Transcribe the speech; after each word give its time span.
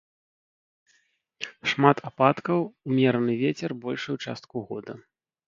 Шмат 1.73 2.01
ападкаў, 2.11 2.65
умераны 2.93 3.33
вецер 3.43 3.71
большую 3.85 4.17
частку 4.27 4.57
года. 4.73 4.93